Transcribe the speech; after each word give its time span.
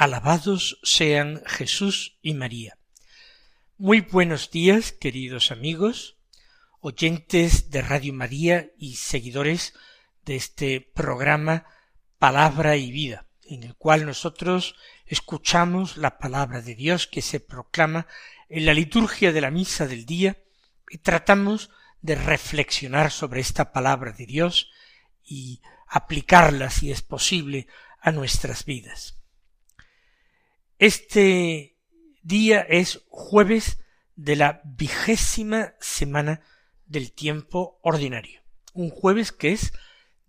Alabados 0.00 0.78
sean 0.82 1.42
Jesús 1.44 2.16
y 2.22 2.32
María. 2.32 2.78
Muy 3.76 4.00
buenos 4.00 4.50
días, 4.50 4.92
queridos 4.92 5.50
amigos, 5.50 6.16
oyentes 6.80 7.68
de 7.68 7.82
Radio 7.82 8.14
María 8.14 8.70
y 8.78 8.96
seguidores 8.96 9.74
de 10.24 10.36
este 10.36 10.80
programa 10.80 11.66
Palabra 12.18 12.78
y 12.78 12.90
Vida, 12.90 13.26
en 13.44 13.62
el 13.62 13.74
cual 13.74 14.06
nosotros 14.06 14.74
escuchamos 15.04 15.98
la 15.98 16.16
palabra 16.16 16.62
de 16.62 16.74
Dios 16.76 17.06
que 17.06 17.20
se 17.20 17.38
proclama 17.38 18.06
en 18.48 18.64
la 18.64 18.72
liturgia 18.72 19.32
de 19.32 19.42
la 19.42 19.50
misa 19.50 19.86
del 19.86 20.06
día 20.06 20.38
y 20.88 20.96
tratamos 20.96 21.68
de 22.00 22.14
reflexionar 22.14 23.10
sobre 23.10 23.42
esta 23.42 23.70
palabra 23.70 24.12
de 24.12 24.24
Dios 24.24 24.70
y 25.22 25.60
aplicarla, 25.86 26.70
si 26.70 26.90
es 26.90 27.02
posible, 27.02 27.66
a 28.00 28.12
nuestras 28.12 28.64
vidas. 28.64 29.19
Este 30.80 31.76
día 32.22 32.60
es 32.62 33.02
jueves 33.10 33.80
de 34.16 34.34
la 34.34 34.62
vigésima 34.64 35.74
semana 35.78 36.40
del 36.86 37.12
tiempo 37.12 37.78
ordinario, 37.82 38.40
un 38.72 38.88
jueves 38.88 39.30
que 39.30 39.52
es 39.52 39.74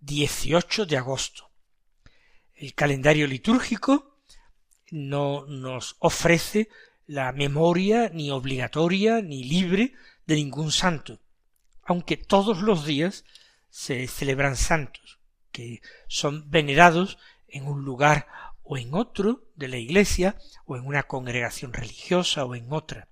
18 0.00 0.84
de 0.84 0.98
agosto. 0.98 1.48
El 2.54 2.74
calendario 2.74 3.26
litúrgico 3.26 4.18
no 4.90 5.46
nos 5.46 5.96
ofrece 6.00 6.68
la 7.06 7.32
memoria 7.32 8.10
ni 8.12 8.30
obligatoria 8.30 9.22
ni 9.22 9.44
libre 9.44 9.94
de 10.26 10.34
ningún 10.34 10.70
santo, 10.70 11.18
aunque 11.82 12.18
todos 12.18 12.60
los 12.60 12.84
días 12.84 13.24
se 13.70 14.06
celebran 14.06 14.56
santos, 14.56 15.18
que 15.50 15.80
son 16.08 16.50
venerados 16.50 17.16
en 17.48 17.66
un 17.66 17.86
lugar 17.86 18.26
o 18.62 18.76
en 18.76 18.94
otro 18.94 19.50
de 19.56 19.68
la 19.68 19.76
iglesia, 19.76 20.36
o 20.64 20.76
en 20.76 20.86
una 20.86 21.04
congregación 21.04 21.72
religiosa 21.72 22.44
o 22.44 22.54
en 22.54 22.72
otra. 22.72 23.08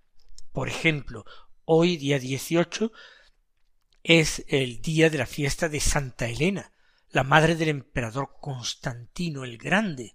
Por 0.53 0.69
ejemplo, 0.69 1.25
hoy 1.65 1.97
día 1.97 2.19
18 2.19 2.93
es 4.03 4.45
el 4.49 4.81
día 4.81 5.11
de 5.11 5.19
la 5.19 5.27
fiesta 5.27 5.69
de 5.69 5.81
Santa 5.81 6.27
Elena, 6.27 6.73
la 7.11 7.25
madre 7.25 7.57
del 7.57 7.69
emperador 7.69 8.37
Constantino 8.41 9.45
el 9.45 9.59
Grande, 9.59 10.15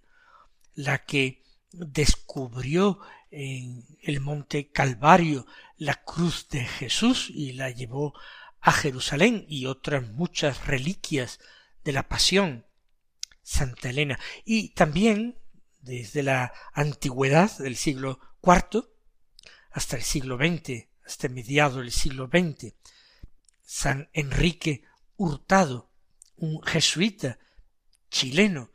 la 0.74 1.06
que 1.06 1.44
descubrió 1.72 3.00
en 3.32 3.84
el 4.02 4.22
monte 4.22 4.72
Calvario 4.72 5.46
la 5.78 6.04
cruz 6.04 6.48
de 6.50 6.66
Jesús 6.66 7.30
y 7.30 7.54
la 7.54 7.70
llevó 7.70 8.14
a 8.62 8.72
Jerusalén 8.72 9.46
y 9.48 9.66
otras 9.66 10.08
muchas 10.10 10.66
reliquias 10.66 11.40
de 11.84 11.92
la 11.92 12.08
pasión 12.08 12.66
Santa 13.46 13.92
Elena. 13.92 14.20
Y 14.44 14.70
también 14.70 15.38
desde 15.80 16.24
la 16.24 16.52
antigüedad 16.74 17.56
del 17.60 17.76
siglo 17.76 18.20
IV 18.42 18.90
hasta 19.70 19.98
el 19.98 20.04
siglo 20.04 20.38
XX, 20.38 20.88
hasta 21.06 21.30
mediado 21.30 21.80
del 21.80 21.92
siglo 21.92 22.28
XX, 22.28 22.74
San 23.62 24.10
Enrique 24.14 24.84
Hurtado, 25.16 25.92
un 26.38 26.62
jesuita 26.64 27.38
chileno 28.10 28.72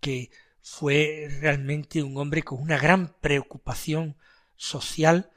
que 0.00 0.30
fue 0.60 1.28
realmente 1.40 2.02
un 2.02 2.18
hombre 2.18 2.42
con 2.42 2.60
una 2.60 2.78
gran 2.78 3.16
preocupación 3.20 4.16
social 4.56 5.30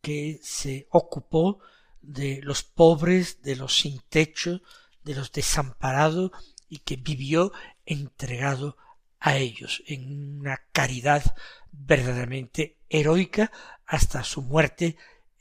que 0.00 0.40
se 0.42 0.86
ocupó 0.90 1.60
de 2.00 2.40
los 2.42 2.62
pobres, 2.62 3.42
de 3.42 3.56
los 3.56 3.76
sin 3.76 4.00
techo, 4.08 4.62
de 5.02 5.14
los 5.14 5.32
desamparados 5.32 6.30
y 6.68 6.78
que 6.78 6.96
vivió 6.96 7.52
entregado 7.86 8.76
a 9.20 9.36
ellos 9.36 9.82
en 9.86 10.40
una 10.40 10.60
caridad 10.72 11.34
verdaderamente 11.72 12.78
heroica 12.88 13.50
hasta 13.86 14.22
su 14.22 14.42
muerte 14.42 14.96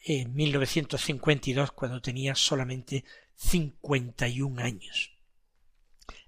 en 0.06 0.34
1952 0.34 1.72
cuando 1.72 2.02
tenía 2.02 2.36
solamente 2.36 3.04
51 3.36 4.62
años. 4.62 5.12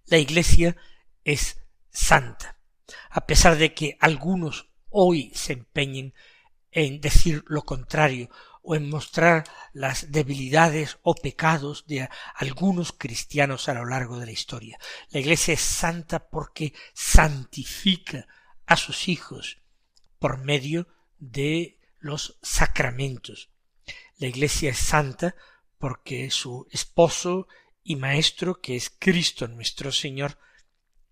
La 0.06 0.18
Iglesia 0.18 0.76
es 1.24 1.62
santa, 1.90 2.58
a 3.10 3.26
pesar 3.26 3.58
de 3.58 3.74
que 3.74 3.98
algunos 4.00 4.70
hoy 4.90 5.32
se 5.34 5.54
empeñen 5.54 6.14
en 6.72 7.02
decir 7.02 7.44
lo 7.48 7.64
contrario 7.64 8.30
o 8.66 8.76
en 8.76 8.90
mostrar 8.90 9.44
las 9.74 10.12
debilidades 10.12 10.98
o 11.04 11.16
pecados 11.16 11.86
de 11.88 12.10
algunos 12.36 12.92
cristianos 12.92 13.70
a 13.70 13.74
lo 13.74 13.86
largo 13.86 14.20
de 14.20 14.26
la 14.26 14.32
historia. 14.32 14.80
La 15.10 15.20
Iglesia 15.20 15.54
es 15.54 15.62
santa 15.62 16.28
porque 16.28 16.74
santifica 16.94 18.28
a 18.66 18.76
sus 18.76 19.08
hijos 19.08 19.60
por 20.20 20.40
medio 20.40 20.88
de 21.20 21.80
los 22.00 22.38
sacramentos. 22.42 23.50
La 24.18 24.28
Iglesia 24.28 24.72
es 24.72 24.80
santa 24.80 25.36
porque 25.78 26.32
su 26.32 26.68
esposo 26.72 27.48
y 27.84 27.96
maestro, 27.96 28.60
que 28.62 28.76
es 28.76 28.92
Cristo 28.98 29.48
nuestro 29.48 29.92
Señor, 29.92 30.40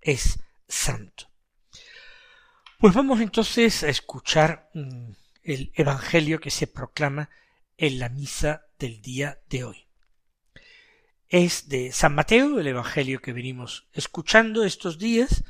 es 0.01 0.39
santo. 0.67 1.29
Pues 2.79 2.93
vamos 2.93 3.21
entonces 3.21 3.83
a 3.83 3.89
escuchar 3.89 4.69
mm, 4.73 5.11
el 5.43 5.71
Evangelio 5.75 6.39
que 6.39 6.49
se 6.49 6.67
proclama 6.67 7.29
en 7.77 7.99
la 7.99 8.09
misa 8.09 8.67
del 8.79 9.01
día 9.01 9.41
de 9.49 9.63
hoy. 9.63 9.87
Es 11.27 11.67
de 11.69 11.91
San 11.91 12.15
Mateo, 12.15 12.59
el 12.59 12.67
Evangelio 12.67 13.21
que 13.21 13.33
venimos 13.33 13.87
escuchando 13.93 14.63
estos 14.63 14.99
días, 14.99 15.43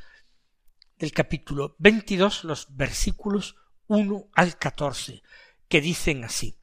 del 0.97 1.11
capítulo 1.11 1.75
22, 1.79 2.45
los 2.45 2.75
versículos 2.75 3.57
1 3.88 4.29
al 4.34 4.57
14, 4.57 5.22
que 5.67 5.81
dicen 5.81 6.23
así. 6.23 6.57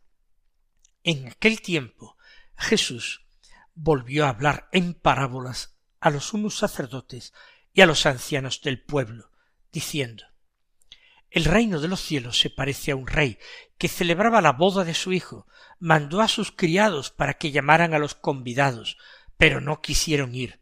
En 1.03 1.28
aquel 1.28 1.60
tiempo 1.60 2.16
Jesús 2.56 3.27
volvió 3.75 4.25
a 4.25 4.31
hablar 4.31 4.69
en 4.72 4.94
parábolas 4.94 5.77
a 6.00 6.10
los 6.10 6.32
unos 6.32 6.56
sacerdotes 6.56 7.34
y 7.72 7.82
a 7.82 7.87
los 7.87 8.06
ancianos 8.06 8.62
del 8.62 8.82
pueblo, 8.82 9.31
diciendo 9.72 10.29
el 11.30 11.44
reino 11.44 11.80
de 11.80 11.88
los 11.88 12.00
cielos 12.00 12.38
se 12.38 12.50
parece 12.50 12.91
a 12.91 12.96
un 12.96 13.06
rey 13.06 13.38
que 13.78 13.88
celebraba 13.88 14.41
la 14.41 14.52
boda 14.52 14.84
de 14.84 14.94
su 14.94 15.12
hijo, 15.12 15.46
mandó 15.78 16.20
a 16.20 16.28
sus 16.28 16.50
criados 16.52 17.10
para 17.10 17.34
que 17.34 17.52
llamaran 17.52 17.94
a 17.94 17.98
los 17.98 18.14
convidados, 18.14 18.98
pero 19.36 19.60
no 19.60 19.80
quisieron 19.80 20.34
ir. 20.34 20.60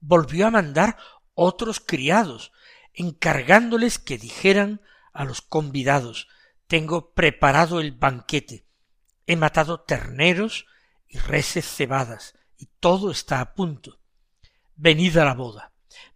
Volvió 0.00 0.46
a 0.46 0.50
mandar 0.50 0.96
otros 1.34 1.80
criados, 1.80 2.52
encargándoles 2.92 3.98
que 3.98 4.18
dijeran 4.18 4.82
a 5.12 5.24
los 5.24 5.40
convidados 5.40 6.28
Tengo 6.66 7.12
preparado 7.12 7.80
el 7.80 7.92
banquete, 7.92 8.66
he 9.26 9.36
matado 9.36 9.80
terneros 9.80 10.66
y 11.08 11.18
reses 11.18 11.66
cebadas, 11.66 12.38
y 12.56 12.66
todo 12.78 13.10
está 13.10 13.40
a 13.40 13.54
punto. 13.54 13.98
Venid 14.76 15.16
a 15.16 15.24
la 15.24 15.34
boda. 15.34 15.72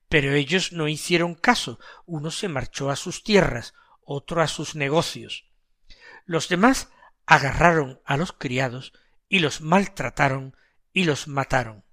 Pero 0.09 0.33
ellos 0.33 0.73
no 0.73 0.87
hicieron 0.87 1.35
caso, 1.35 1.81
uno 2.07 2.31
se 2.31 2.47
marchó 2.49 2.91
a 2.91 2.97
sus 2.97 3.25
tierras, 3.25 3.75
otro 4.05 4.43
a 4.43 4.49
sus 4.49 4.75
negocios. 4.75 5.47
Los 6.25 6.49
demás 6.49 6.89
agarraron 7.27 8.01
a 8.05 8.17
los 8.17 8.33
criados 8.33 8.93
y 9.29 9.39
los 9.39 9.61
maltrataron 9.61 10.57
y 10.93 11.05
los 11.05 11.29
mataron. 11.29 11.85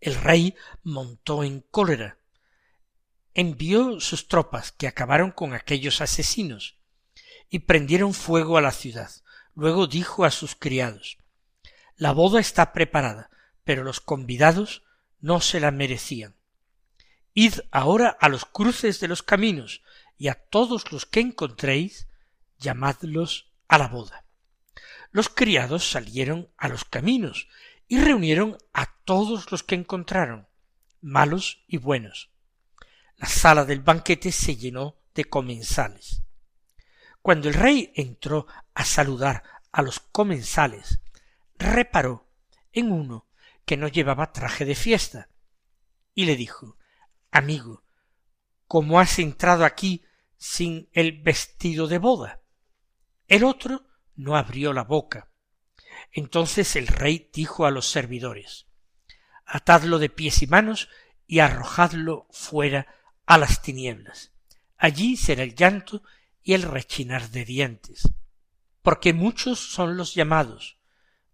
El 0.00 0.14
rey 0.16 0.54
montó 0.82 1.44
en 1.44 1.60
cólera, 1.60 2.18
envió 3.32 4.00
sus 4.00 4.28
tropas 4.28 4.72
que 4.72 4.86
acabaron 4.86 5.30
con 5.30 5.54
aquellos 5.54 6.00
asesinos 6.00 6.78
y 7.48 7.60
prendieron 7.60 8.14
fuego 8.14 8.58
a 8.58 8.62
la 8.62 8.72
ciudad. 8.72 9.10
Luego 9.54 9.86
dijo 9.86 10.24
a 10.24 10.30
sus 10.30 10.54
criados 10.54 11.18
La 11.96 12.12
boda 12.12 12.40
está 12.40 12.72
preparada, 12.72 13.30
pero 13.64 13.82
los 13.82 14.00
convidados 14.00 14.82
no 15.20 15.40
se 15.40 15.60
la 15.60 15.70
merecían. 15.70 16.36
Id 17.32 17.54
ahora 17.70 18.16
a 18.20 18.28
los 18.28 18.44
cruces 18.44 19.00
de 19.00 19.08
los 19.08 19.22
caminos 19.22 19.82
y 20.24 20.28
a 20.28 20.36
todos 20.36 20.90
los 20.90 21.04
que 21.04 21.20
encontréis, 21.20 22.08
llamadlos 22.56 23.52
a 23.68 23.76
la 23.76 23.88
boda. 23.88 24.24
Los 25.10 25.28
criados 25.28 25.90
salieron 25.90 26.48
a 26.56 26.68
los 26.68 26.86
caminos 26.86 27.46
y 27.88 28.00
reunieron 28.00 28.56
a 28.72 28.96
todos 29.04 29.52
los 29.52 29.62
que 29.62 29.74
encontraron, 29.74 30.48
malos 31.02 31.62
y 31.68 31.76
buenos. 31.76 32.30
La 33.16 33.26
sala 33.26 33.66
del 33.66 33.80
banquete 33.80 34.32
se 34.32 34.56
llenó 34.56 34.96
de 35.14 35.26
comensales. 35.26 36.22
Cuando 37.20 37.50
el 37.50 37.54
rey 37.54 37.92
entró 37.94 38.46
a 38.72 38.86
saludar 38.86 39.42
a 39.72 39.82
los 39.82 40.00
comensales, 40.00 41.00
reparó 41.58 42.30
en 42.72 42.92
uno 42.92 43.26
que 43.66 43.76
no 43.76 43.88
llevaba 43.88 44.32
traje 44.32 44.64
de 44.64 44.74
fiesta, 44.74 45.28
y 46.14 46.24
le 46.24 46.34
dijo 46.34 46.78
Amigo, 47.30 47.84
¿cómo 48.66 48.98
has 48.98 49.18
entrado 49.18 49.66
aquí 49.66 50.02
sin 50.44 50.90
el 50.92 51.22
vestido 51.22 51.88
de 51.88 51.96
boda? 51.96 52.42
El 53.28 53.44
otro 53.44 53.86
no 54.14 54.36
abrió 54.36 54.74
la 54.74 54.84
boca. 54.84 55.32
Entonces 56.12 56.76
el 56.76 56.86
rey 56.86 57.30
dijo 57.32 57.64
a 57.64 57.70
los 57.70 57.88
servidores 57.88 58.66
Atadlo 59.46 59.98
de 59.98 60.10
pies 60.10 60.42
y 60.42 60.46
manos 60.46 60.90
y 61.26 61.38
arrojadlo 61.38 62.26
fuera 62.30 62.86
a 63.24 63.38
las 63.38 63.62
tinieblas. 63.62 64.32
Allí 64.76 65.16
será 65.16 65.44
el 65.44 65.54
llanto 65.54 66.02
y 66.42 66.52
el 66.52 66.62
rechinar 66.62 67.30
de 67.30 67.46
dientes, 67.46 68.12
porque 68.82 69.14
muchos 69.14 69.58
son 69.58 69.96
los 69.96 70.14
llamados, 70.14 70.76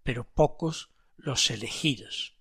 pero 0.05 0.23
pocos 0.23 0.93
los 1.17 1.51
elegidos. 1.51 2.37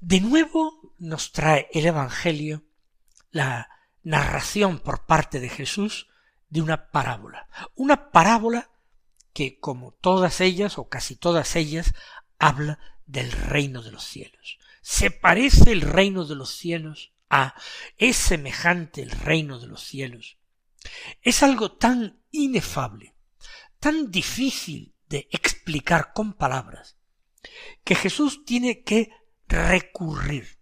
De 0.00 0.20
nuevo 0.20 0.92
nos 0.98 1.30
trae 1.30 1.68
el 1.72 1.86
Evangelio 1.86 2.64
la 3.30 3.75
narración 4.06 4.78
por 4.78 5.04
parte 5.04 5.40
de 5.40 5.48
Jesús 5.48 6.06
de 6.48 6.62
una 6.62 6.92
parábola, 6.92 7.48
una 7.74 8.12
parábola 8.12 8.70
que, 9.32 9.58
como 9.58 9.94
todas 9.94 10.40
ellas, 10.40 10.78
o 10.78 10.88
casi 10.88 11.16
todas 11.16 11.56
ellas, 11.56 11.92
habla 12.38 12.78
del 13.06 13.32
reino 13.32 13.82
de 13.82 13.90
los 13.90 14.04
cielos. 14.04 14.58
¿Se 14.80 15.10
parece 15.10 15.72
el 15.72 15.80
reino 15.80 16.24
de 16.24 16.36
los 16.36 16.56
cielos 16.56 17.14
a, 17.30 17.56
es 17.96 18.16
semejante 18.16 19.02
el 19.02 19.10
reino 19.10 19.58
de 19.58 19.66
los 19.66 19.82
cielos? 19.82 20.38
Es 21.20 21.42
algo 21.42 21.72
tan 21.72 22.22
inefable, 22.30 23.16
tan 23.80 24.12
difícil 24.12 24.94
de 25.08 25.26
explicar 25.32 26.12
con 26.12 26.34
palabras, 26.34 26.96
que 27.82 27.96
Jesús 27.96 28.44
tiene 28.44 28.84
que 28.84 29.10
recurrir 29.48 30.60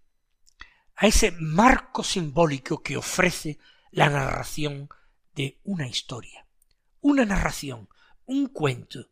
a 0.96 1.06
ese 1.06 1.32
marco 1.32 2.04
simbólico 2.04 2.82
que 2.82 2.96
ofrece 2.96 3.58
la 3.90 4.08
narración 4.08 4.88
de 5.34 5.60
una 5.64 5.88
historia, 5.88 6.46
una 7.00 7.24
narración, 7.24 7.88
un 8.26 8.48
cuento, 8.48 9.10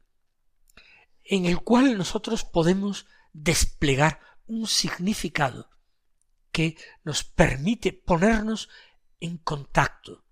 en 1.24 1.46
el 1.46 1.60
cual 1.60 1.96
nosotros 1.96 2.44
podemos 2.44 3.06
desplegar 3.32 4.20
un 4.46 4.66
significado 4.66 5.70
que 6.50 6.76
nos 7.04 7.24
permite 7.24 7.92
ponernos 7.92 8.68
en 9.20 9.38
contacto 9.38 10.24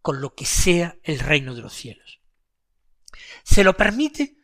con 0.00 0.20
lo 0.20 0.34
que 0.34 0.46
sea 0.46 0.98
el 1.02 1.18
reino 1.18 1.54
de 1.54 1.62
los 1.62 1.74
cielos. 1.74 2.20
Se 3.42 3.64
lo 3.64 3.76
permite 3.76 4.36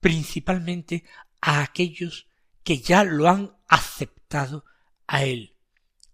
principalmente 0.00 1.04
a 1.40 1.62
aquellos 1.62 2.28
que 2.62 2.78
ya 2.78 3.04
lo 3.04 3.28
han 3.28 3.56
aceptado 3.68 4.64
a 5.06 5.24
Él 5.24 5.53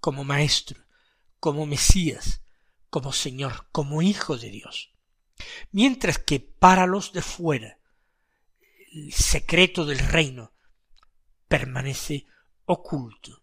como 0.01 0.25
Maestro, 0.25 0.85
como 1.39 1.67
Mesías, 1.67 2.43
como 2.89 3.13
Señor, 3.13 3.69
como 3.73 4.03
Hijo 4.03 4.37
de 4.37 4.51
Dios. 4.51 4.93
Mientras 5.73 6.19
que 6.19 6.41
para 6.41 6.87
los 6.87 7.13
de 7.13 7.23
fuera 7.23 7.79
el 8.93 9.13
secreto 9.13 9.87
del 9.87 10.01
reino 10.01 10.53
permanece 11.47 12.27
oculto. 12.65 13.43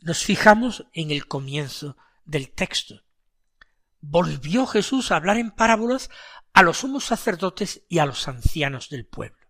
Nos 0.00 0.24
fijamos 0.24 0.86
en 0.92 1.10
el 1.10 1.26
comienzo 1.26 1.96
del 2.24 2.50
texto. 2.50 3.02
Volvió 4.00 4.66
Jesús 4.66 5.10
a 5.10 5.16
hablar 5.16 5.36
en 5.36 5.50
parábolas 5.50 6.10
a 6.52 6.62
los 6.62 6.78
sumos 6.78 7.04
sacerdotes 7.04 7.82
y 7.88 7.98
a 7.98 8.06
los 8.06 8.26
ancianos 8.28 8.88
del 8.88 9.06
pueblo. 9.06 9.46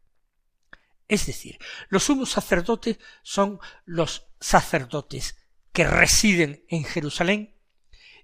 Es 1.09 1.27
decir, 1.27 1.59
los 1.89 2.05
sumos 2.05 2.31
sacerdotes 2.31 2.99
son 3.23 3.59
los 3.85 4.27
sacerdotes 4.41 5.37
que 5.73 5.87
residen 5.87 6.65
en 6.69 6.85
Jerusalén 6.85 7.55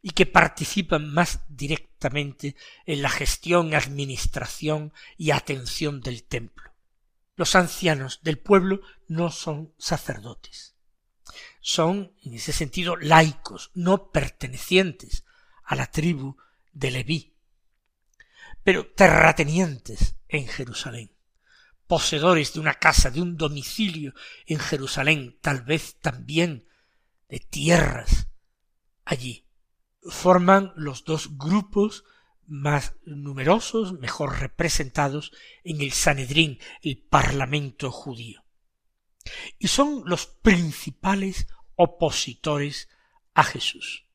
y 0.02 0.10
que 0.10 0.26
participan 0.26 1.12
más 1.12 1.40
directamente 1.48 2.56
en 2.84 3.02
la 3.02 3.10
gestión, 3.10 3.75
administración 3.75 4.93
y 5.16 5.31
atención 5.31 6.00
del 6.00 6.25
templo. 6.25 6.72
Los 7.34 7.54
ancianos 7.54 8.20
del 8.22 8.38
pueblo 8.38 8.81
no 9.08 9.31
son 9.31 9.75
sacerdotes. 9.78 10.76
Son, 11.60 12.12
en 12.22 12.34
ese 12.34 12.52
sentido, 12.52 12.96
laicos, 12.96 13.70
no 13.75 14.10
pertenecientes 14.10 15.25
a 15.64 15.75
la 15.75 15.90
tribu 15.90 16.37
de 16.72 16.90
Leví, 16.90 17.34
pero 18.62 18.87
terratenientes 18.87 20.16
en 20.28 20.46
Jerusalén 20.46 21.16
poseedores 21.87 22.52
de 22.52 22.60
una 22.60 22.75
casa, 22.75 23.10
de 23.10 23.20
un 23.20 23.37
domicilio 23.37 24.14
en 24.46 24.58
Jerusalén, 24.58 25.38
tal 25.40 25.62
vez 25.62 25.96
también 26.00 26.65
de 27.28 27.40
tierras 27.40 28.28
allí. 29.05 29.46
Forman 30.02 30.73
los 30.76 31.05
dos 31.05 31.37
grupos 31.37 32.05
más 32.46 32.94
numerosos, 33.05 33.93
mejor 33.99 34.38
representados 34.40 35.32
en 35.64 35.81
el 35.81 35.93
Sanedrín, 35.93 36.61
el 36.82 36.99
parlamento 36.99 37.90
judío. 37.90 38.44
Y 39.58 39.69
son 39.69 40.02
los 40.06 40.26
principales 40.26 41.49
opositores 41.75 42.88
a 43.34 43.43
Jesús. 43.43 44.06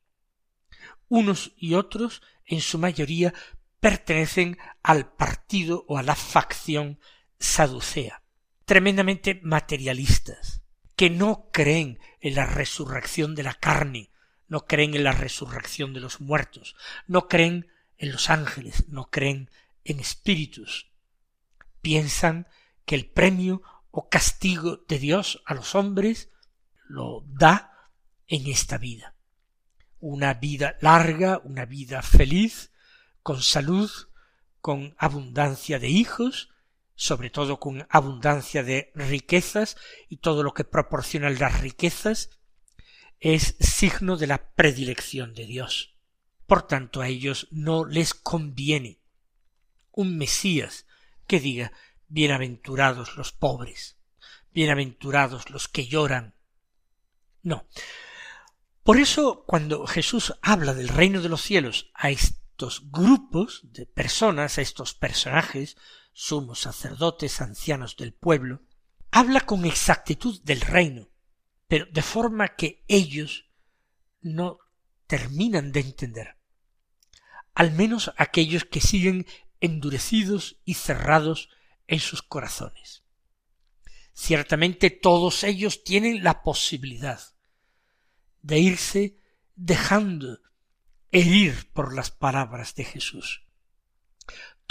Unos 1.10 1.52
y 1.58 1.74
otros, 1.74 2.22
en 2.46 2.62
su 2.62 2.78
mayoría, 2.78 3.34
pertenecen 3.82 4.58
al 4.84 5.12
partido 5.14 5.86
o 5.88 5.98
a 5.98 6.04
la 6.04 6.16
facción 6.16 7.00
saducea, 7.40 8.24
tremendamente 8.66 9.42
materialistas, 9.44 10.61
que 11.02 11.10
no 11.10 11.50
creen 11.52 11.98
en 12.20 12.36
la 12.36 12.46
resurrección 12.46 13.34
de 13.34 13.42
la 13.42 13.56
carne, 13.56 14.12
no 14.48 14.68
creen 14.68 14.94
en 14.94 15.04
la 15.04 15.14
resurrección 15.14 15.96
de 15.96 16.00
los 16.00 16.22
muertos, 16.22 16.76
no 17.08 17.28
creen 17.28 17.72
en 17.98 18.12
los 18.12 18.30
ángeles, 18.30 18.88
no 18.88 19.10
creen 19.10 19.50
en 19.84 20.00
espíritus. 20.00 20.92
Piensan 21.82 22.48
que 22.86 22.94
el 22.94 23.10
premio 23.10 23.64
o 23.90 24.10
castigo 24.10 24.78
de 24.88 25.00
Dios 25.00 25.42
a 25.48 25.56
los 25.56 25.74
hombres 25.74 26.30
lo 26.88 27.26
da 27.26 27.90
en 28.28 28.46
esta 28.46 28.78
vida. 28.78 29.16
Una 30.00 30.36
vida 30.36 30.78
larga, 30.82 31.42
una 31.44 31.66
vida 31.66 32.04
feliz, 32.04 32.72
con 33.24 33.42
salud, 33.42 33.90
con 34.60 34.94
abundancia 35.00 35.80
de 35.80 35.90
hijos, 35.90 36.52
sobre 37.02 37.32
todo 37.32 37.60
con 37.60 37.88
abundancia 37.90 38.62
de 38.62 38.92
riquezas 38.94 39.76
y 40.08 40.18
todo 40.18 40.44
lo 40.44 40.54
que 40.54 40.66
proporcionan 40.66 41.40
las 41.40 41.60
riquezas, 41.60 42.30
es 43.20 43.56
signo 43.60 44.18
de 44.18 44.28
la 44.28 44.52
predilección 44.54 45.34
de 45.34 45.48
Dios. 45.48 45.96
Por 46.46 46.68
tanto, 46.68 47.02
a 47.02 47.08
ellos 47.08 47.48
no 47.50 47.86
les 47.86 48.14
conviene 48.14 49.00
un 49.92 50.16
Mesías 50.16 50.86
que 51.26 51.40
diga 51.40 51.72
bienaventurados 52.08 53.18
los 53.18 53.32
pobres, 53.32 53.98
bienaventurados 54.52 55.50
los 55.50 55.68
que 55.68 55.88
lloran. 55.88 56.36
No. 57.42 57.66
Por 58.84 59.00
eso, 59.00 59.44
cuando 59.48 59.88
Jesús 59.88 60.36
habla 60.44 60.76
del 60.76 60.90
reino 60.90 61.24
de 61.24 61.30
los 61.30 61.42
cielos 61.42 61.90
a 61.96 62.12
estos 62.12 62.92
grupos 62.92 63.62
de 63.64 63.88
personas, 63.88 64.60
a 64.60 64.62
estos 64.62 64.94
personajes, 64.94 65.78
sumos 66.14 66.60
sacerdotes, 66.60 67.42
ancianos 67.42 67.96
del 67.96 68.14
pueblo, 68.14 68.62
habla 69.12 69.42
con 69.42 69.66
exactitud 69.66 70.42
del 70.44 70.62
reino, 70.62 71.10
pero 71.68 71.86
de 71.86 72.02
forma 72.02 72.56
que 72.56 72.84
ellos 72.88 73.50
no 74.22 74.60
terminan 75.08 75.72
de 75.72 75.82
entender, 75.82 76.38
al 77.54 77.72
menos 77.72 78.14
aquellos 78.18 78.66
que 78.66 78.82
siguen 78.82 79.26
endurecidos 79.60 80.62
y 80.66 80.76
cerrados 80.76 81.50
en 81.88 82.00
sus 82.00 82.22
corazones. 82.22 83.04
Ciertamente 84.14 84.90
todos 84.90 85.44
ellos 85.44 85.84
tienen 85.84 86.24
la 86.24 86.44
posibilidad 86.44 87.22
de 88.42 88.60
irse 88.60 89.18
dejando 89.56 90.40
herir 91.12 91.72
por 91.74 91.94
las 91.94 92.12
palabras 92.12 92.76
de 92.76 92.86
Jesús, 92.86 93.44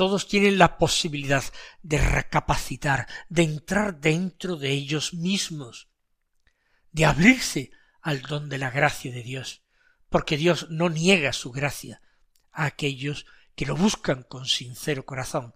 todos 0.00 0.26
tienen 0.28 0.56
la 0.56 0.78
posibilidad 0.78 1.44
de 1.82 1.98
recapacitar, 1.98 3.06
de 3.28 3.42
entrar 3.42 4.00
dentro 4.00 4.56
de 4.56 4.70
ellos 4.70 5.12
mismos, 5.12 5.90
de 6.90 7.04
abrirse 7.04 7.70
al 8.00 8.22
don 8.22 8.48
de 8.48 8.56
la 8.56 8.70
gracia 8.70 9.12
de 9.12 9.22
Dios, 9.22 9.62
porque 10.08 10.38
Dios 10.38 10.70
no 10.70 10.88
niega 10.88 11.34
su 11.34 11.50
gracia 11.52 12.00
a 12.50 12.64
aquellos 12.64 13.26
que 13.54 13.66
lo 13.66 13.76
buscan 13.76 14.22
con 14.22 14.46
sincero 14.46 15.04
corazón, 15.04 15.54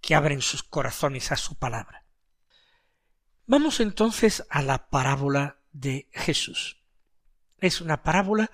que 0.00 0.14
abren 0.14 0.42
sus 0.42 0.62
corazones 0.62 1.32
a 1.32 1.36
su 1.36 1.56
palabra. 1.56 2.04
Vamos 3.46 3.80
entonces 3.80 4.46
a 4.48 4.62
la 4.62 4.90
parábola 4.90 5.58
de 5.72 6.08
Jesús. 6.12 6.76
Es 7.58 7.80
una 7.80 8.04
parábola 8.04 8.48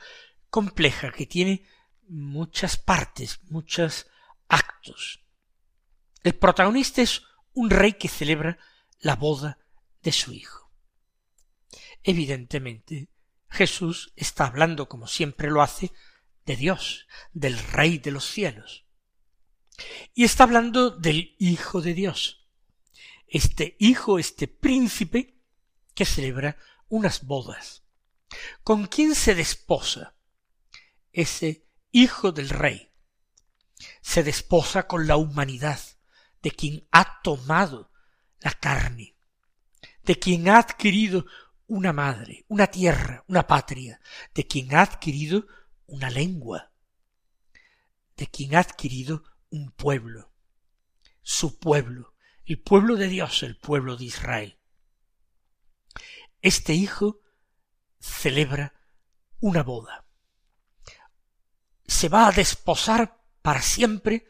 compleja 0.49 1.13
que 1.13 1.27
tiene 1.27 1.67
muchas 2.09 2.79
partes, 2.79 3.41
muchos 3.51 4.07
actos. 4.49 5.25
El 6.23 6.35
protagonista 6.35 7.03
es 7.03 7.23
un 7.55 7.71
rey 7.71 7.95
que 7.95 8.09
celebra 8.09 8.59
la 9.01 9.17
boda 9.17 9.59
de 10.03 10.13
su 10.13 10.33
hijo. 10.33 10.73
Evidentemente, 12.03 13.09
Jesús 13.49 14.13
está 14.17 14.47
hablando, 14.47 14.89
como 14.89 15.07
siempre 15.07 15.51
lo 15.51 15.63
hace, 15.63 15.93
de 16.47 16.57
Dios, 16.57 17.07
del 17.33 17.59
Rey 17.59 17.99
de 17.99 18.11
los 18.11 18.25
cielos. 18.25 18.87
Y 20.15 20.25
está 20.25 20.45
hablando 20.45 20.91
del 20.91 21.37
Hijo 21.39 21.81
de 21.81 21.95
Dios. 21.95 22.49
Este 23.27 23.77
Hijo, 23.79 24.19
este 24.19 24.49
príncipe, 24.49 25.39
que 25.95 26.05
celebra 26.05 26.57
unas 26.89 27.25
bodas. 27.25 27.85
¿Con 28.63 28.87
quién 28.87 29.15
se 29.15 29.35
desposa? 29.35 30.17
Ese 31.13 31.67
Hijo 31.91 32.33
del 32.33 32.49
Rey. 32.49 32.92
Se 34.01 34.23
desposa 34.23 34.87
con 34.87 35.07
la 35.07 35.17
humanidad, 35.17 35.81
de 36.43 36.51
quien 36.51 36.87
ha 36.91 37.21
tomado 37.23 37.93
la 38.41 38.53
carne, 38.53 39.17
de 40.03 40.19
quien 40.19 40.49
ha 40.49 40.59
adquirido 40.59 41.25
una 41.67 41.93
madre, 41.93 42.45
una 42.49 42.67
tierra, 42.67 43.25
una 43.29 43.47
patria, 43.47 44.01
de 44.35 44.47
quien 44.47 44.75
ha 44.75 44.83
adquirido 44.83 45.47
una 45.87 46.11
lengua, 46.11 46.73
de 48.17 48.27
quien 48.27 48.57
ha 48.57 48.61
adquirido 48.61 49.25
un 49.51 49.71
pueblo, 49.71 50.33
su 51.23 51.59
pueblo, 51.59 52.15
el 52.45 52.61
pueblo 52.61 52.97
de 52.97 53.09
Dios, 53.09 53.43
el 53.43 53.57
pueblo 53.57 53.97
de 53.97 54.05
Israel. 54.05 54.59
Este 56.41 56.75
hijo 56.75 57.21
celebra 58.01 58.75
una 59.41 59.63
boda. 59.63 60.07
Se 61.87 62.09
va 62.09 62.27
a 62.27 62.33
desposar 62.33 63.22
para 63.43 63.61
siempre 63.61 64.29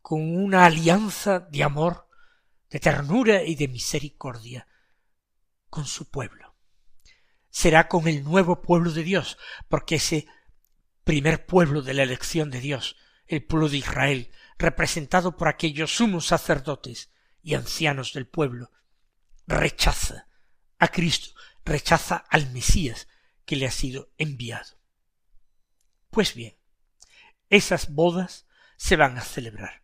con 0.00 0.36
una 0.36 0.64
alianza 0.64 1.40
de 1.40 1.62
amor, 1.62 2.08
de 2.70 2.80
ternura 2.80 3.42
y 3.42 3.56
de 3.56 3.68
misericordia 3.68 4.68
con 5.68 5.84
su 5.84 6.08
pueblo. 6.08 6.54
Será 7.50 7.88
con 7.88 8.08
el 8.08 8.24
nuevo 8.24 8.62
pueblo 8.62 8.92
de 8.92 9.02
Dios, 9.02 9.38
porque 9.68 9.96
ese 9.96 10.26
primer 11.04 11.46
pueblo 11.46 11.82
de 11.82 11.94
la 11.94 12.04
elección 12.04 12.50
de 12.50 12.60
Dios, 12.60 12.96
el 13.26 13.44
pueblo 13.44 13.68
de 13.68 13.78
Israel, 13.78 14.30
representado 14.58 15.36
por 15.36 15.48
aquellos 15.48 15.96
sumos 15.96 16.26
sacerdotes 16.26 17.10
y 17.42 17.54
ancianos 17.54 18.12
del 18.12 18.26
pueblo, 18.26 18.70
rechaza 19.46 20.28
a 20.78 20.88
Cristo, 20.88 21.34
rechaza 21.64 22.16
al 22.16 22.50
Mesías 22.52 23.08
que 23.44 23.56
le 23.56 23.66
ha 23.66 23.70
sido 23.70 24.12
enviado. 24.18 24.78
Pues 26.10 26.34
bien, 26.34 26.57
esas 27.50 27.92
bodas 27.92 28.46
se 28.76 28.96
van 28.96 29.18
a 29.18 29.22
celebrar. 29.22 29.82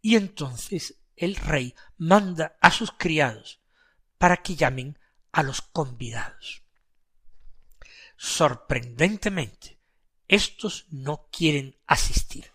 Y 0.00 0.16
entonces 0.16 0.96
el 1.16 1.36
rey 1.36 1.74
manda 1.96 2.56
a 2.60 2.70
sus 2.70 2.92
criados 2.92 3.60
para 4.18 4.38
que 4.38 4.56
llamen 4.56 4.98
a 5.30 5.42
los 5.42 5.62
convidados. 5.62 6.62
Sorprendentemente, 8.16 9.78
estos 10.28 10.86
no 10.90 11.28
quieren 11.30 11.76
asistir. 11.86 12.50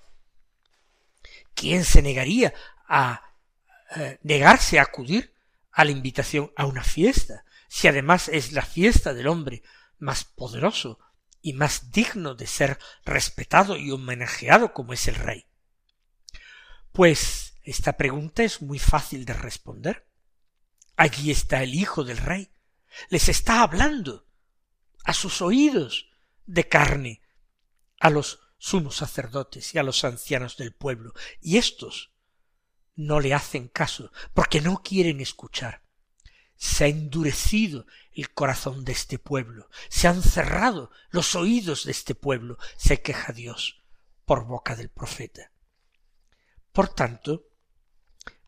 ¿Quién 1.53 1.83
se 1.83 2.01
negaría 2.01 2.53
a 2.87 3.21
eh, 3.95 4.19
negarse 4.23 4.79
a 4.79 4.83
acudir 4.83 5.33
a 5.71 5.85
la 5.85 5.91
invitación 5.91 6.51
a 6.55 6.65
una 6.65 6.83
fiesta, 6.83 7.45
si 7.69 7.87
además 7.87 8.29
es 8.29 8.51
la 8.51 8.63
fiesta 8.63 9.13
del 9.13 9.27
hombre 9.27 9.63
más 9.99 10.23
poderoso 10.25 10.99
y 11.41 11.53
más 11.53 11.91
digno 11.91 12.35
de 12.35 12.47
ser 12.47 12.79
respetado 13.05 13.77
y 13.77 13.91
homenajeado 13.91 14.73
como 14.73 14.93
es 14.93 15.07
el 15.07 15.15
rey? 15.15 15.45
Pues 16.91 17.55
esta 17.63 17.93
pregunta 17.93 18.43
es 18.43 18.61
muy 18.61 18.79
fácil 18.79 19.25
de 19.25 19.33
responder. 19.33 20.07
Allí 20.95 21.31
está 21.31 21.61
el 21.63 21.75
hijo 21.75 22.03
del 22.03 22.17
rey. 22.17 22.49
Les 23.09 23.29
está 23.29 23.61
hablando 23.61 24.27
a 25.03 25.13
sus 25.13 25.41
oídos 25.41 26.09
de 26.45 26.67
carne, 26.67 27.21
a 27.99 28.09
los 28.09 28.39
sumos 28.57 28.95
sacerdotes 28.95 29.75
y 29.75 29.77
a 29.77 29.83
los 29.83 30.03
ancianos 30.03 30.57
del 30.57 30.73
pueblo, 30.73 31.13
y 31.41 31.57
éstos 31.57 32.11
no 32.95 33.19
le 33.19 33.33
hacen 33.33 33.67
caso, 33.67 34.11
porque 34.33 34.59
no 34.59 34.81
quieren 34.81 35.21
escuchar. 35.21 35.83
Se 36.57 36.85
ha 36.85 36.87
endurecido 36.87 37.85
el 38.13 38.33
corazón 38.33 38.83
de 38.83 38.91
este 38.91 39.19
pueblo, 39.19 39.69
se 39.89 40.07
han 40.07 40.21
cerrado 40.23 40.91
los 41.11 41.35
oídos 41.35 41.85
de 41.85 41.91
este 41.91 42.15
pueblo, 42.15 42.57
se 42.75 43.01
queja 43.01 43.31
Dios 43.31 43.83
por 44.25 44.45
boca 44.45 44.75
del 44.75 44.89
profeta. 44.89 45.51
Por 46.71 46.89
tanto, 46.89 47.47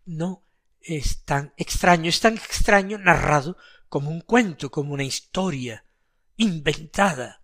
no 0.06 0.44
es 0.82 1.24
tan 1.24 1.54
extraño, 1.58 2.10
es 2.10 2.20
tan 2.20 2.36
extraño 2.36 2.98
narrado 2.98 3.58
como 3.88 4.10
un 4.10 4.22
cuento, 4.22 4.72
como 4.72 4.94
una 4.94 5.04
historia 5.04 5.86
inventada. 6.36 7.44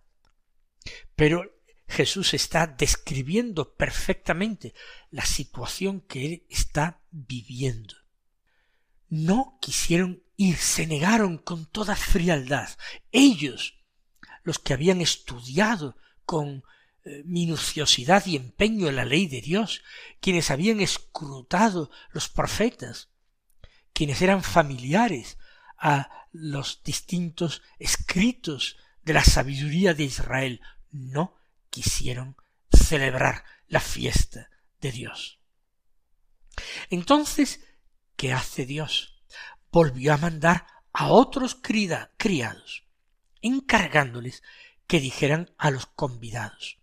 Pero 1.14 1.56
Jesús 1.88 2.34
está 2.34 2.66
describiendo 2.66 3.74
perfectamente 3.74 4.74
la 5.10 5.24
situación 5.24 6.00
que 6.00 6.26
él 6.26 6.46
está 6.48 7.00
viviendo. 7.10 7.94
No 9.08 9.58
quisieron 9.60 10.22
ir, 10.36 10.56
se 10.56 10.86
negaron 10.86 11.38
con 11.38 11.66
toda 11.66 11.96
frialdad. 11.96 12.68
Ellos, 13.12 13.78
los 14.42 14.58
que 14.58 14.72
habían 14.74 15.00
estudiado 15.00 15.96
con 16.24 16.64
eh, 17.04 17.22
minuciosidad 17.24 18.26
y 18.26 18.36
empeño 18.36 18.90
la 18.90 19.04
ley 19.04 19.26
de 19.26 19.40
Dios, 19.40 19.82
quienes 20.20 20.50
habían 20.50 20.80
escrutado 20.80 21.90
los 22.12 22.28
profetas, 22.28 23.10
quienes 23.92 24.20
eran 24.22 24.42
familiares 24.42 25.38
a 25.78 26.10
los 26.32 26.82
distintos 26.82 27.62
escritos 27.78 28.76
de 29.02 29.14
la 29.14 29.24
sabiduría 29.24 29.94
de 29.94 30.04
Israel, 30.04 30.60
no 30.90 31.36
quisieron 31.70 32.36
celebrar 32.72 33.44
la 33.68 33.80
fiesta 33.80 34.50
de 34.80 34.92
Dios. 34.92 35.38
Entonces, 36.90 37.60
¿qué 38.16 38.32
hace 38.32 38.66
Dios? 38.66 39.15
Volvió 39.76 40.14
a 40.14 40.16
mandar 40.16 40.66
a 40.92 41.08
otros 41.08 41.54
criados, 41.54 42.84
encargándoles 43.42 44.42
que 44.86 45.00
dijeran 45.00 45.54
a 45.58 45.70
los 45.70 45.84
convidados 45.84 46.78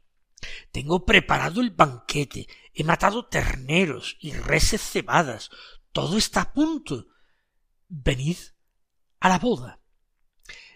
tengo 0.71 1.05
preparado 1.05 1.61
el 1.61 1.71
banquete, 1.71 2.47
he 2.73 2.83
matado 2.83 3.27
terneros 3.27 4.17
y 4.19 4.33
reses 4.33 4.81
cebadas, 4.81 5.49
todo 5.91 6.17
está 6.17 6.41
a 6.41 6.53
punto. 6.53 7.07
Venid 7.87 8.37
a 9.19 9.29
la 9.29 9.39
boda. 9.39 9.79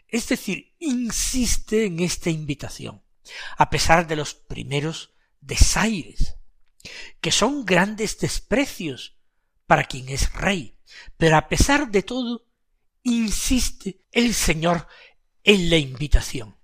Es 0.08 0.30
decir, 0.30 0.76
insiste 0.80 1.86
en 1.86 2.00
esta 2.00 2.30
invitación, 2.30 3.04
a 3.58 3.70
pesar 3.70 4.08
de 4.08 4.16
los 4.16 4.34
primeros 4.36 5.14
desaires, 5.42 6.36
que 7.20 7.32
son 7.32 7.66
grandes 7.66 8.18
desprecios 8.20 9.18
para 9.66 9.84
quien 9.84 10.08
es 10.10 10.32
rey, 10.34 10.77
pero 11.18 11.38
a 11.38 11.48
pesar 11.48 11.92
de 11.92 12.04
todo, 12.04 12.46
insiste 13.04 14.06
el 14.12 14.34
Señor 14.34 14.88
en 15.44 15.70
la 15.70 15.78
invitación. 15.78 16.58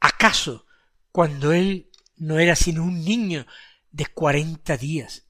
¿Acaso 0.00 0.66
cuando 1.10 1.52
Él 1.52 1.90
no 2.16 2.38
era 2.38 2.56
sino 2.56 2.84
un 2.84 3.04
niño 3.04 3.46
de 3.90 4.06
cuarenta 4.06 4.76
días. 4.76 5.26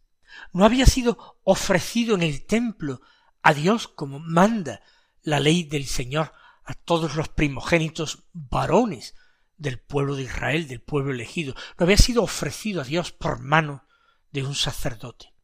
No 0.53 0.65
había 0.65 0.87
sido 0.87 1.39
ofrecido 1.45 2.15
en 2.15 2.23
el 2.23 2.47
templo 2.47 3.01
a 3.43 3.55
Dios 3.55 3.89
como 3.89 4.19
manda 4.19 4.83
la 5.23 5.41
ley 5.41 5.65
del 5.65 5.87
Señor 5.87 6.33
a 6.65 6.75
todos 6.75 7.15
los 7.15 7.29
primogénitos 7.29 8.25
varones 8.33 9.15
del 9.57 9.79
pueblo 9.79 10.17
de 10.17 10.23
Israel, 10.23 10.67
del 10.67 10.81
pueblo 10.81 11.13
elegido. 11.13 11.55
No 11.79 11.85
había 11.85 11.99
sido 11.99 12.23
ofrecido 12.23 12.81
a 12.81 12.85
Dios 12.85 13.13
por 13.13 13.41
mano 13.41 13.87
de 14.33 14.45
un 14.45 14.55
sacerdote. 14.55 15.35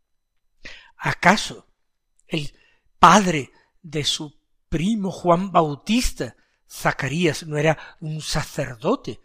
¿Acaso 0.97 1.69
el 2.31 2.55
padre 2.99 3.51
de 3.83 4.05
su 4.05 4.39
primo 4.69 5.11
Juan 5.11 5.51
Bautista, 5.51 6.37
Zacarías, 6.71 7.45
no 7.47 7.59
era 7.59 7.97
un 8.01 8.21
sacerdote 8.23 9.21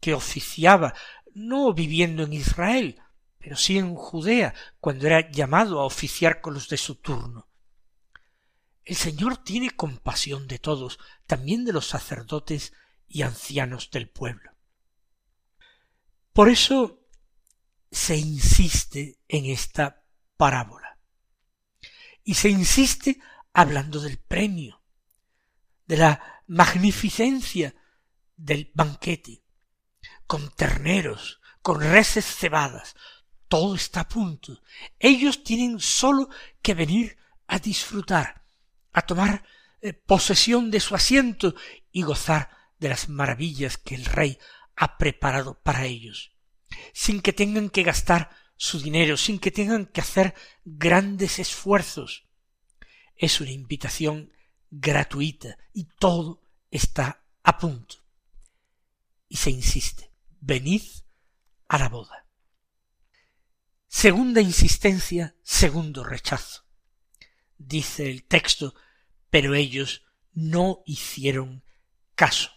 que 0.00 0.14
oficiaba 0.14 0.94
no 1.34 1.72
viviendo 1.74 2.22
en 2.22 2.32
Israel, 2.32 3.02
pero 3.38 3.56
sí 3.56 3.78
en 3.78 3.94
Judea, 3.94 4.54
cuando 4.80 5.06
era 5.06 5.30
llamado 5.30 5.80
a 5.80 5.84
oficiar 5.84 6.40
con 6.40 6.54
los 6.54 6.68
de 6.68 6.76
su 6.76 6.96
turno. 6.96 7.48
El 8.84 8.96
Señor 8.96 9.38
tiene 9.38 9.70
compasión 9.70 10.48
de 10.48 10.58
todos, 10.58 10.98
también 11.26 11.64
de 11.64 11.72
los 11.72 11.86
sacerdotes 11.86 12.72
y 13.06 13.22
ancianos 13.22 13.90
del 13.90 14.08
pueblo. 14.08 14.52
Por 16.32 16.48
eso 16.48 17.00
se 17.90 18.16
insiste 18.16 19.18
en 19.28 19.46
esta 19.46 20.04
parábola. 20.36 20.87
Y 22.28 22.34
se 22.34 22.50
insiste 22.50 23.22
hablando 23.54 24.00
del 24.00 24.18
premio, 24.18 24.82
de 25.86 25.96
la 25.96 26.42
magnificencia 26.46 27.74
del 28.36 28.70
banquete, 28.74 29.42
con 30.26 30.50
terneros, 30.50 31.40
con 31.62 31.80
reses 31.80 32.26
cebadas. 32.26 32.96
Todo 33.48 33.74
está 33.74 34.00
a 34.00 34.08
punto. 34.08 34.60
Ellos 34.98 35.42
tienen 35.42 35.80
sólo 35.80 36.28
que 36.60 36.74
venir 36.74 37.16
a 37.46 37.60
disfrutar, 37.60 38.44
a 38.92 39.00
tomar 39.00 39.42
eh, 39.80 39.94
posesión 39.94 40.70
de 40.70 40.80
su 40.80 40.94
asiento 40.94 41.54
y 41.92 42.02
gozar 42.02 42.50
de 42.78 42.90
las 42.90 43.08
maravillas 43.08 43.78
que 43.78 43.94
el 43.94 44.04
rey 44.04 44.38
ha 44.76 44.98
preparado 44.98 45.62
para 45.62 45.86
ellos, 45.86 46.32
sin 46.92 47.22
que 47.22 47.32
tengan 47.32 47.70
que 47.70 47.84
gastar 47.84 48.28
su 48.58 48.80
dinero, 48.80 49.16
sin 49.16 49.38
que 49.38 49.52
tengan 49.52 49.86
que 49.86 50.02
hacer 50.02 50.34
grandes 50.64 51.38
esfuerzos. 51.38 52.26
Es 53.16 53.40
una 53.40 53.52
invitación 53.52 54.32
gratuita 54.70 55.56
y 55.72 55.84
todo 55.84 56.42
está 56.70 57.24
a 57.42 57.56
punto. 57.56 58.04
Y 59.28 59.36
se 59.36 59.50
insiste, 59.50 60.10
venid 60.40 60.82
a 61.68 61.78
la 61.78 61.88
boda. 61.88 62.26
Segunda 63.86 64.40
insistencia, 64.40 65.36
segundo 65.42 66.04
rechazo. 66.04 66.64
Dice 67.56 68.10
el 68.10 68.24
texto, 68.24 68.74
pero 69.30 69.54
ellos 69.54 70.02
no 70.32 70.82
hicieron 70.84 71.64
caso. 72.14 72.50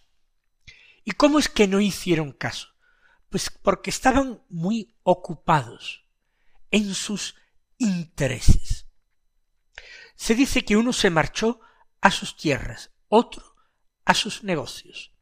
¿Y 1.04 1.12
cómo 1.12 1.40
es 1.40 1.48
que 1.48 1.68
no 1.68 1.80
hicieron 1.80 2.32
caso? 2.32 2.71
Pues 3.32 3.50
porque 3.50 3.90
estaban 3.90 4.44
muy 4.50 4.94
ocupados 5.04 6.04
en 6.70 6.94
sus 6.94 7.36
intereses. 7.78 8.88
Se 10.16 10.36
dice 10.36 10.66
que 10.66 10.76
uno 10.76 10.92
se 10.92 11.10
marchó 11.10 11.62
a 12.02 12.12
sus 12.12 12.36
tierras, 12.36 12.92
otro 13.08 13.56
a 14.04 14.14
sus 14.16 14.44
negocios, 14.44 15.14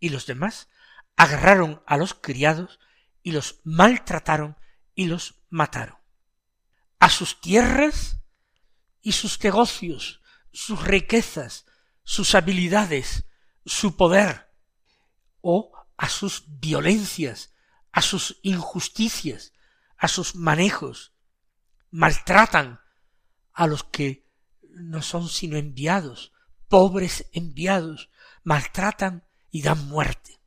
y 0.00 0.08
los 0.08 0.24
demás 0.24 0.68
agarraron 1.16 1.82
a 1.86 1.98
los 1.98 2.14
criados 2.14 2.80
y 3.22 3.32
los 3.32 3.60
maltrataron 3.64 4.56
y 4.94 5.06
los 5.06 5.42
mataron. 5.50 5.98
A 7.00 7.10
sus 7.10 7.38
tierras 7.42 8.16
y 9.02 9.12
sus 9.12 9.42
negocios, 9.44 10.22
sus 10.52 10.82
riquezas, 10.82 11.66
sus 12.02 12.34
habilidades, 12.34 13.26
su 13.66 13.94
poder, 13.98 14.50
o 15.42 15.81
a 16.02 16.08
sus 16.08 16.42
violencias, 16.48 17.54
a 17.92 18.02
sus 18.02 18.40
injusticias, 18.42 19.52
a 19.96 20.08
sus 20.08 20.34
manejos. 20.34 21.14
Maltratan 21.92 22.80
a 23.52 23.68
los 23.68 23.84
que 23.84 24.28
no 24.62 25.00
son 25.00 25.28
sino 25.28 25.56
enviados, 25.56 26.32
pobres 26.66 27.28
enviados, 27.30 28.10
maltratan 28.42 29.28
y 29.52 29.62
dan 29.62 29.86
muerte. 29.86 30.40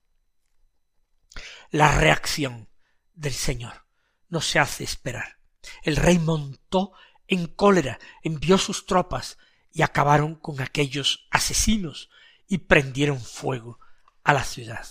La 1.71 1.97
reacción 1.97 2.67
del 3.13 3.33
Señor 3.33 3.85
no 4.27 4.41
se 4.41 4.59
hace 4.59 4.83
esperar. 4.83 5.39
El 5.83 5.95
rey 5.95 6.19
montó 6.19 6.91
en 7.27 7.47
cólera, 7.47 7.97
envió 8.23 8.57
sus 8.57 8.85
tropas 8.85 9.37
y 9.71 9.83
acabaron 9.83 10.35
con 10.35 10.59
aquellos 10.59 11.29
asesinos 11.31 12.09
y 12.45 12.57
prendieron 12.57 13.21
fuego 13.21 13.79
a 14.21 14.33
la 14.33 14.43
ciudad. 14.43 14.85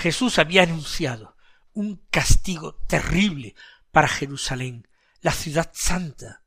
Jesús 0.00 0.38
había 0.38 0.62
anunciado 0.62 1.36
un 1.74 1.96
castigo 2.10 2.76
terrible 2.88 3.54
para 3.90 4.08
Jerusalén, 4.08 4.88
la 5.20 5.30
ciudad 5.30 5.72
santa, 5.74 6.42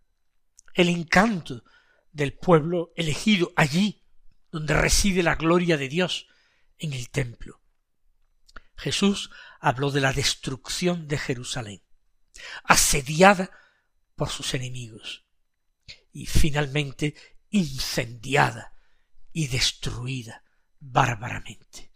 el 0.73 0.89
encanto 0.89 1.63
del 2.11 2.33
pueblo 2.33 2.93
elegido 2.95 3.53
allí 3.55 4.01
donde 4.51 4.73
reside 4.73 5.21
la 5.21 5.35
gloria 5.35 5.77
de 5.77 5.87
Dios 5.87 6.25
en 6.79 6.93
el 6.93 7.11
templo. 7.11 7.61
Jesús 8.75 9.29
habló 9.59 9.91
de 9.91 10.01
la 10.01 10.13
destrucción 10.13 11.07
de 11.07 11.19
Jerusalén, 11.19 11.83
asediada 12.63 13.51
por 14.15 14.29
sus 14.29 14.55
enemigos 14.55 15.27
y 16.11 16.25
finalmente 16.25 17.13
incendiada 17.51 18.73
y 19.31 19.45
destruida 19.45 20.43
bárbaramente. 20.79 21.92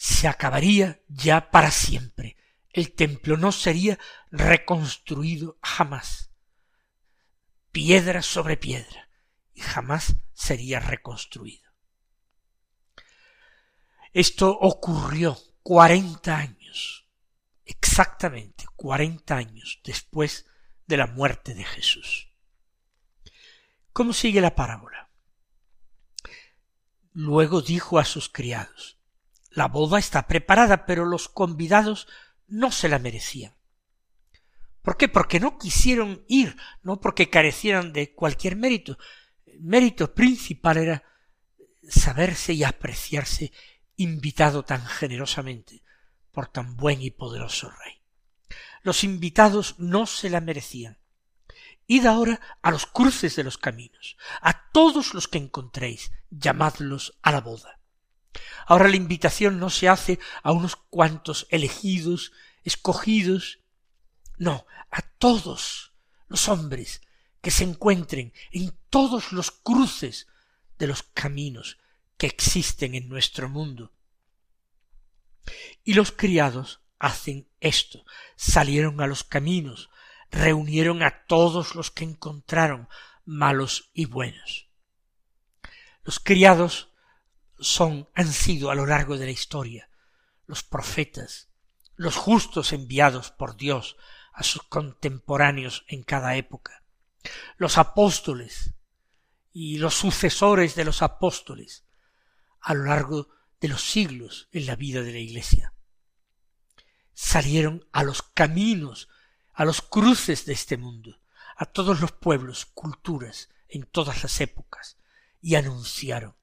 Se 0.00 0.28
acabaría 0.28 1.02
ya 1.08 1.50
para 1.50 1.72
siempre. 1.72 2.36
El 2.70 2.94
templo 2.94 3.36
no 3.36 3.50
sería 3.50 3.98
reconstruido 4.30 5.58
jamás. 5.60 6.30
Piedra 7.72 8.22
sobre 8.22 8.56
piedra. 8.56 9.10
Y 9.54 9.60
jamás 9.60 10.14
sería 10.34 10.78
reconstruido. 10.78 11.68
Esto 14.12 14.56
ocurrió 14.56 15.36
cuarenta 15.64 16.38
años, 16.38 17.08
exactamente 17.64 18.66
cuarenta 18.76 19.36
años 19.36 19.80
después 19.82 20.46
de 20.86 20.96
la 20.96 21.08
muerte 21.08 21.54
de 21.54 21.64
Jesús. 21.64 22.32
¿Cómo 23.92 24.12
sigue 24.12 24.40
la 24.40 24.54
parábola? 24.54 25.10
Luego 27.12 27.62
dijo 27.62 27.98
a 27.98 28.04
sus 28.04 28.28
criados, 28.28 28.97
la 29.50 29.68
boda 29.68 29.98
está 29.98 30.26
preparada, 30.26 30.86
pero 30.86 31.04
los 31.04 31.28
convidados 31.28 32.06
no 32.46 32.70
se 32.70 32.88
la 32.88 32.98
merecían. 32.98 33.54
¿Por 34.82 34.96
qué? 34.96 35.08
Porque 35.08 35.40
no 35.40 35.58
quisieron 35.58 36.24
ir, 36.28 36.56
no 36.82 37.00
porque 37.00 37.30
carecieran 37.30 37.92
de 37.92 38.14
cualquier 38.14 38.56
mérito. 38.56 38.98
El 39.44 39.60
mérito 39.60 40.14
principal 40.14 40.78
era 40.78 41.04
saberse 41.88 42.52
y 42.52 42.64
apreciarse 42.64 43.52
invitado 43.96 44.64
tan 44.64 44.84
generosamente 44.86 45.82
por 46.30 46.46
tan 46.46 46.76
buen 46.76 47.02
y 47.02 47.10
poderoso 47.10 47.70
rey. 47.70 48.00
Los 48.82 49.04
invitados 49.04 49.74
no 49.78 50.06
se 50.06 50.30
la 50.30 50.40
merecían. 50.40 50.98
Id 51.86 52.06
ahora 52.06 52.40
a 52.62 52.70
los 52.70 52.86
cruces 52.86 53.34
de 53.36 53.44
los 53.44 53.58
caminos, 53.58 54.16
a 54.40 54.70
todos 54.70 55.14
los 55.14 55.26
que 55.26 55.38
encontréis, 55.38 56.12
llamadlos 56.30 57.18
a 57.22 57.32
la 57.32 57.40
boda. 57.40 57.77
Ahora 58.66 58.88
la 58.88 58.96
invitación 58.96 59.58
no 59.58 59.70
se 59.70 59.88
hace 59.88 60.18
a 60.42 60.52
unos 60.52 60.76
cuantos 60.76 61.46
elegidos, 61.50 62.32
escogidos, 62.64 63.60
no, 64.36 64.66
a 64.90 65.02
todos 65.02 65.92
los 66.28 66.48
hombres 66.48 67.00
que 67.40 67.50
se 67.50 67.64
encuentren 67.64 68.32
en 68.50 68.76
todos 68.90 69.32
los 69.32 69.50
cruces 69.50 70.28
de 70.78 70.86
los 70.86 71.02
caminos 71.02 71.78
que 72.16 72.26
existen 72.26 72.94
en 72.94 73.08
nuestro 73.08 73.48
mundo. 73.48 73.92
Y 75.84 75.94
los 75.94 76.12
criados 76.12 76.80
hacen 76.98 77.48
esto, 77.60 78.04
salieron 78.36 79.00
a 79.00 79.06
los 79.06 79.24
caminos, 79.24 79.88
reunieron 80.30 81.02
a 81.02 81.24
todos 81.26 81.74
los 81.74 81.90
que 81.90 82.04
encontraron, 82.04 82.88
malos 83.24 83.90
y 83.94 84.04
buenos. 84.04 84.68
Los 86.02 86.18
criados 86.20 86.87
son, 87.58 88.08
han 88.14 88.32
sido 88.32 88.70
a 88.70 88.74
lo 88.74 88.86
largo 88.86 89.16
de 89.16 89.26
la 89.26 89.30
historia, 89.30 89.90
los 90.46 90.62
profetas, 90.62 91.48
los 91.96 92.16
justos 92.16 92.72
enviados 92.72 93.30
por 93.30 93.56
Dios 93.56 93.96
a 94.32 94.42
sus 94.42 94.62
contemporáneos 94.62 95.84
en 95.88 96.02
cada 96.02 96.36
época, 96.36 96.84
los 97.56 97.78
apóstoles 97.78 98.74
y 99.52 99.78
los 99.78 99.94
sucesores 99.94 100.74
de 100.74 100.84
los 100.84 101.02
apóstoles 101.02 101.84
a 102.60 102.74
lo 102.74 102.84
largo 102.84 103.28
de 103.60 103.68
los 103.68 103.82
siglos 103.82 104.48
en 104.52 104.66
la 104.66 104.76
vida 104.76 105.02
de 105.02 105.12
la 105.12 105.18
Iglesia. 105.18 105.74
Salieron 107.12 107.86
a 107.92 108.04
los 108.04 108.22
caminos 108.22 109.08
a 109.58 109.64
los 109.64 109.82
cruces 109.82 110.46
de 110.46 110.52
este 110.52 110.76
mundo, 110.76 111.20
a 111.56 111.66
todos 111.66 112.00
los 112.00 112.12
pueblos, 112.12 112.66
culturas, 112.66 113.48
en 113.68 113.82
todas 113.86 114.22
las 114.22 114.40
épocas, 114.40 114.98
y 115.40 115.56
anunciaron 115.56 116.37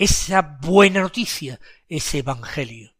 esa 0.00 0.40
buena 0.40 1.02
noticia, 1.02 1.60
ese 1.86 2.20
Evangelio. 2.20 2.94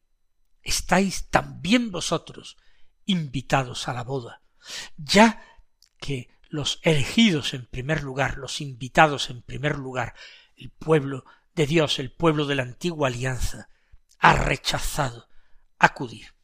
Estáis 0.61 1.31
también 1.31 1.91
vosotros 1.91 2.59
invitados 3.07 3.89
a 3.89 3.95
la 3.95 4.05
boda, 4.05 4.43
ya 4.99 5.43
que 5.97 6.29
los 6.51 6.79
elegidos 6.83 7.55
en 7.55 7.65
primer 7.65 8.03
lugar, 8.03 8.37
los 8.37 8.61
invitados 8.61 9.31
en 9.31 9.41
primer 9.41 9.79
lugar, 9.79 10.15
el 10.57 10.69
pueblo 10.69 11.25
de 11.55 11.67
Dios, 11.67 11.99
el 12.01 12.13
pueblo 12.13 12.45
de 12.45 12.57
la 12.57 12.65
antigua 12.65 13.09
alianza, 13.09 13.71
ha 14.19 14.35
rechazado 14.35 15.31
acudir. 15.79 16.35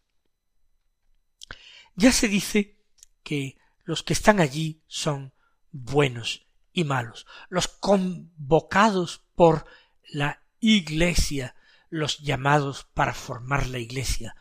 Ya 1.97 2.12
se 2.12 2.29
dice 2.29 2.79
que 3.23 3.59
los 3.85 4.03
que 4.03 4.14
están 4.14 4.40
allí 4.40 4.83
son 4.87 5.35
buenos 5.71 6.47
y 6.73 6.85
malos, 6.85 7.27
los 7.51 7.69
convocados 7.69 9.23
por 9.35 9.66
la 10.03 10.45
Iglesia, 10.61 11.55
los 11.88 12.19
llamados 12.19 12.87
para 12.95 13.14
formar 13.14 13.66
la 13.66 13.79
Iglesia, 13.79 14.37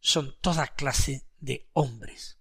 son 0.00 0.36
toda 0.40 0.68
clase 0.68 1.26
de 1.40 1.68
hombres. 1.72 2.38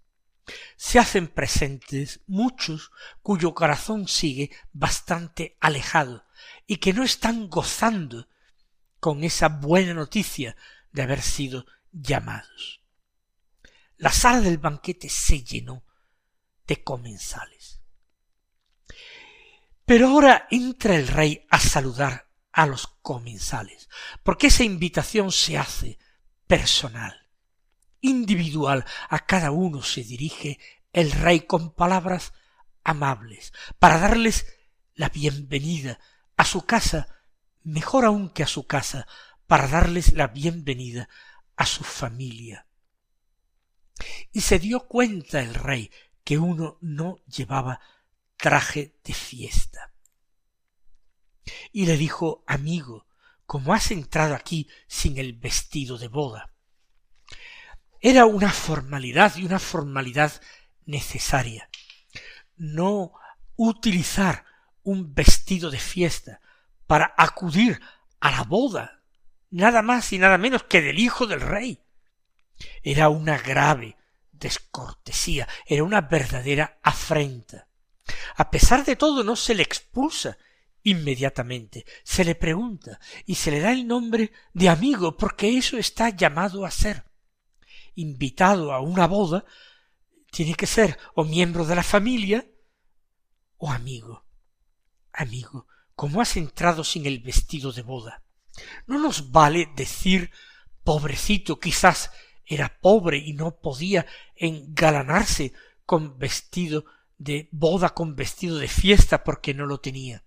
Se 0.76 1.00
hacen 1.00 1.28
presentes 1.28 2.22
muchos 2.28 2.92
cuyo 3.22 3.54
corazón 3.54 4.08
sigue 4.08 4.52
bastante 4.74 5.58
alejado 5.62 6.26
y 6.68 6.78
que 6.78 6.94
no 6.94 7.04
están 7.04 7.50
gozando 7.50 8.28
con 9.00 9.24
esa 9.24 9.48
buena 9.48 9.94
noticia 9.94 10.56
de 10.92 11.02
haber 11.02 11.22
sido 11.22 11.66
llamados. 11.92 12.82
La 13.98 14.12
sala 14.12 14.42
del 14.42 14.58
banquete 14.58 15.08
se 15.08 15.44
llenó 15.44 15.86
de 16.68 16.84
comensales. 16.84 17.82
Pero 19.86 20.08
ahora 20.10 20.48
entra 20.50 20.96
el 20.96 21.08
rey 21.08 21.46
a 21.50 21.60
saludar 21.60 22.30
a 22.54 22.68
los 22.68 22.88
comensales, 23.02 23.90
porque 24.24 24.48
esa 24.48 24.64
invitación 24.64 25.32
se 25.32 25.58
hace 25.58 26.00
personal, 26.48 27.30
individual, 28.00 28.86
a 29.10 29.26
cada 29.26 29.52
uno 29.52 29.82
se 29.82 30.04
dirige 30.04 30.60
el 30.94 31.12
rey 31.12 31.42
con 31.42 31.74
palabras 31.74 32.32
amables, 32.84 33.54
para 33.80 33.98
darles 33.98 34.46
la 34.94 35.10
bienvenida 35.10 36.00
a 36.38 36.46
su 36.46 36.66
casa, 36.66 37.08
mejor 37.64 38.06
aún 38.06 38.30
que 38.30 38.44
a 38.44 38.48
su 38.48 38.68
casa, 38.68 39.08
para 39.48 39.68
darles 39.68 40.14
la 40.14 40.28
bienvenida 40.28 41.10
a 41.56 41.66
su 41.66 41.84
familia. 41.84 42.68
Y 44.32 44.42
se 44.42 44.60
dio 44.60 44.88
cuenta 44.88 45.42
el 45.42 45.56
rey 45.56 45.92
que 46.24 46.38
uno 46.38 46.78
no 46.82 47.24
llevaba 47.26 47.80
traje 48.38 49.00
de 49.04 49.14
fiesta. 49.14 49.93
Y 51.72 51.86
le 51.86 51.98
dijo, 51.98 52.44
amigo, 52.48 53.08
como 53.46 53.74
has 53.74 53.92
entrado 53.92 54.36
aquí 54.36 54.68
sin 54.88 55.18
el 55.18 55.34
vestido 55.34 55.98
de 55.98 56.08
boda. 56.08 56.54
Era 58.00 58.26
una 58.26 58.52
formalidad 58.52 59.36
y 59.38 59.46
una 59.46 59.60
formalidad 59.60 60.42
necesaria. 60.86 61.70
No 62.56 63.14
utilizar 63.56 64.46
un 64.84 65.14
vestido 65.14 65.72
de 65.72 65.80
fiesta 65.80 66.42
para 66.88 67.14
acudir 67.18 67.80
a 68.20 68.32
la 68.32 68.44
boda, 68.44 69.02
nada 69.50 69.82
más 69.82 70.12
y 70.14 70.18
nada 70.18 70.38
menos 70.38 70.64
que 70.64 70.82
del 70.82 71.00
hijo 71.00 71.28
del 71.28 71.42
rey. 71.42 71.82
Era 72.82 73.10
una 73.10 73.38
grave 73.38 73.98
descortesía, 74.32 75.48
era 75.66 75.84
una 75.84 76.02
verdadera 76.02 76.80
afrenta. 76.84 77.68
A 78.36 78.50
pesar 78.52 78.84
de 78.84 78.96
todo 78.96 79.24
no 79.24 79.36
se 79.36 79.56
le 79.56 79.64
expulsa 79.64 80.38
inmediatamente, 80.84 81.86
se 82.04 82.24
le 82.24 82.36
pregunta 82.36 83.00
y 83.26 83.36
se 83.36 83.52
le 83.52 83.60
da 83.60 83.72
el 83.72 83.88
nombre 83.88 84.32
de 84.54 84.70
amigo 84.70 85.18
porque 85.18 85.58
eso 85.58 85.78
está 85.78 86.10
llamado 86.10 86.66
a 86.66 86.72
ser. 86.72 87.06
Invitado 87.96 88.74
a 88.74 88.82
una 88.82 89.08
boda, 89.08 89.46
tiene 90.32 90.56
que 90.56 90.68
ser 90.68 90.98
o 91.16 91.24
miembro 91.24 91.66
de 91.66 91.76
la 91.76 91.84
familia 91.84 92.46
o 93.58 93.72
amigo. 93.72 94.26
Amigo, 95.14 95.68
¿cómo 95.96 96.22
has 96.22 96.38
entrado 96.38 96.84
sin 96.84 97.06
el 97.06 97.20
vestido 97.20 97.72
de 97.72 97.84
boda? 97.84 98.24
No 98.88 99.00
nos 99.00 99.32
vale 99.32 99.70
decir 99.76 100.32
pobrecito, 100.84 101.60
quizás 101.60 102.12
era 102.46 102.78
pobre 102.82 103.18
y 103.18 103.34
no 103.34 103.60
podía 103.60 104.06
engalanarse 104.36 105.54
con 105.86 106.18
vestido 106.18 106.86
de 107.18 107.48
boda, 107.52 107.94
con 107.94 108.16
vestido 108.16 108.58
de 108.58 108.68
fiesta, 108.68 109.24
porque 109.24 109.54
no 109.54 109.66
lo 109.66 109.80
tenía. 109.80 110.24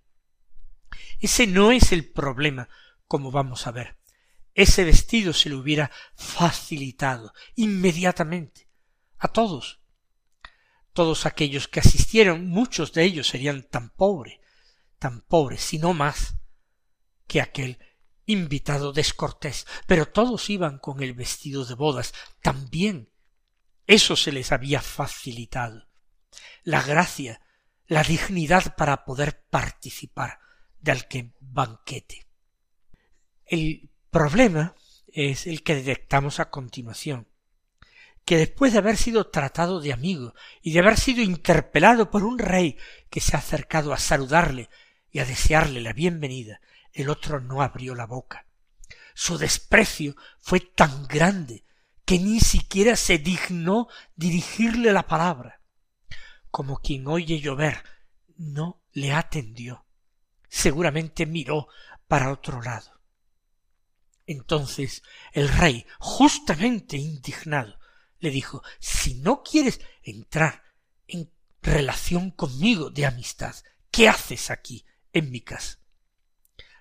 Ese 1.21 1.47
no 1.47 1.73
es 1.73 1.93
el 1.93 2.11
problema, 2.11 2.69
como 3.07 3.31
vamos 3.31 3.67
a 3.67 3.73
ver. 3.73 3.99
Ese 4.55 4.85
vestido 4.85 5.33
se 5.33 5.51
le 5.51 5.55
hubiera 5.55 5.91
facilitado 6.15 7.33
inmediatamente 7.55 8.71
a 9.19 9.29
todos. 9.29 9.81
Todos 10.95 11.27
aquellos 11.27 11.69
que 11.69 11.81
asistieron, 11.81 12.49
muchos 12.49 12.93
de 12.95 13.05
ellos 13.05 13.29
serían 13.29 13.65
tan 13.65 13.91
pobres, 13.91 14.41
tan 14.99 15.21
pobres, 15.21 15.61
si 15.61 15.79
no 15.79 15.93
más, 15.93 16.37
que 17.27 17.43
aquel 17.43 17.79
invitado 18.25 18.93
descortés, 18.93 19.67
pero 19.87 20.07
todos 20.07 20.49
iban 20.49 20.79
con 20.79 21.03
el 21.03 21.13
vestido 21.13 21.67
de 21.67 21.75
bodas 21.75 22.15
también. 22.41 23.13
Eso 23.87 24.17
se 24.17 24.33
les 24.33 24.53
había 24.53 24.81
facilitado. 24.81 25.87
La 26.65 26.83
gracia, 26.83 27.43
la 27.87 28.03
dignidad 28.03 28.75
para 28.75 29.05
poder 29.05 29.45
participar 29.51 30.41
del 30.81 31.07
que 31.07 31.33
banquete. 31.41 32.27
El 33.45 33.91
problema 34.11 34.75
es 35.09 35.47
el 35.47 35.63
que 35.63 35.77
detectamos 35.77 36.41
a 36.41 36.51
continuación, 36.51 37.29
que 38.25 38.37
después 38.37 38.73
de 38.73 38.79
haber 38.79 38.97
sido 38.97 39.31
tratado 39.31 39.81
de 39.81 39.93
amigo 39.93 40.35
y 40.61 40.73
de 40.73 40.81
haber 40.81 40.99
sido 40.99 41.23
interpelado 41.23 42.11
por 42.11 42.25
un 42.25 42.39
rey 42.39 42.77
que 43.09 43.21
se 43.21 43.37
ha 43.37 43.39
acercado 43.39 43.93
a 43.93 43.99
saludarle 43.99 44.69
y 45.11 45.21
a 45.21 45.25
desearle 45.25 45.81
la 45.81 45.93
bienvenida, 45.93 46.61
el 46.93 47.09
otro 47.09 47.41
no 47.41 47.63
abrió 47.63 47.95
la 47.95 48.07
boca. 48.07 48.47
Su 49.15 49.39
desprecio 49.39 50.15
fue 50.39 50.61
tan 50.61 51.07
grande 51.07 51.65
que 52.05 52.19
ni 52.19 52.41
siquiera 52.41 52.97
se 52.97 53.19
dignó 53.19 53.89
dirigirle 54.15 54.93
la 54.93 55.07
palabra. 55.07 55.63
Como 56.51 56.79
quien 56.79 57.07
oye 57.07 57.41
llover, 57.41 57.83
no 58.37 58.83
le 58.93 59.13
atendió. 59.13 59.86
Seguramente 60.49 61.27
miró 61.27 61.69
para 62.09 62.33
otro 62.33 62.63
lado. 62.63 63.01
Entonces 64.27 65.03
el 65.33 65.49
rey, 65.49 65.87
justamente 65.99 66.97
indignado, 66.97 67.79
le 68.19 68.31
dijo 68.31 68.63
Si 68.79 69.15
no 69.15 69.43
quieres 69.43 69.81
entrar 70.03 70.63
en 71.07 71.31
relación 71.63 72.31
conmigo 72.31 72.91
de 72.91 73.07
amistad, 73.07 73.55
¿qué 73.91 74.09
haces 74.09 74.51
aquí 74.51 74.85
en 75.13 75.31
mi 75.31 75.41
casa? 75.41 75.79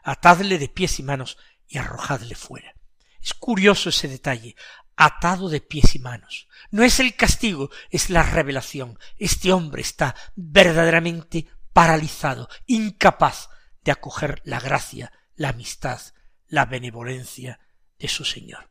atadle 0.05 0.59
de 0.59 0.69
pies 0.69 0.99
y 0.99 1.03
manos 1.03 1.37
y 1.67 1.79
arrojadle 1.79 2.35
fuera. 2.35 2.75
Es 3.21 3.33
curioso 3.33 3.89
ese 3.89 4.07
detalle, 4.07 4.55
atado 4.95 5.49
de 5.49 5.59
pies 5.59 5.95
y 5.95 5.99
manos. 5.99 6.47
No 6.69 6.83
es 6.83 6.99
el 6.99 7.15
castigo, 7.15 7.71
es 7.89 8.11
la 8.11 8.21
revelación. 8.21 8.99
Este 9.17 9.51
hombre 9.51 9.81
está 9.81 10.15
verdaderamente 10.35 11.47
paralizado, 11.73 12.47
incapaz 12.67 13.49
de 13.85 13.91
acoger 13.91 14.41
la 14.43 14.59
gracia, 14.59 15.13
la 15.35 15.49
amistad, 15.49 16.01
la 16.47 16.65
benevolencia 16.65 17.59
de 17.97 18.07
su 18.07 18.25
Señor. 18.25 18.69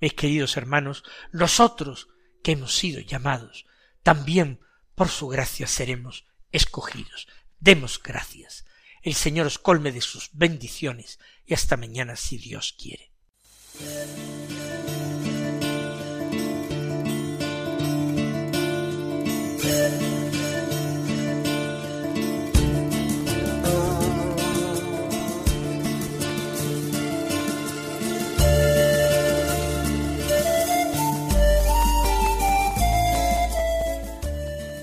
Mis 0.00 0.12
queridos 0.12 0.56
hermanos, 0.56 1.04
nosotros 1.32 2.08
que 2.42 2.52
hemos 2.52 2.76
sido 2.76 3.00
llamados, 3.00 3.64
también 4.02 4.60
por 4.94 5.08
su 5.08 5.28
gracia 5.28 5.66
seremos 5.66 6.26
escogidos. 6.52 7.26
Demos 7.58 8.02
gracias. 8.02 8.66
El 9.02 9.14
Señor 9.14 9.46
os 9.46 9.58
colme 9.58 9.92
de 9.92 10.00
sus 10.00 10.30
bendiciones 10.32 11.18
y 11.46 11.54
hasta 11.54 11.76
mañana 11.76 12.16
si 12.16 12.36
Dios 12.36 12.74
quiere. 12.78 13.12